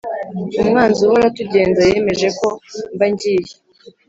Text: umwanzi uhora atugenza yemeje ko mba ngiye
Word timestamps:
umwanzi 0.61 0.99
uhora 1.07 1.25
atugenza 1.31 1.81
yemeje 1.91 2.27
ko 2.39 2.47
mba 2.93 3.05
ngiye 3.11 3.53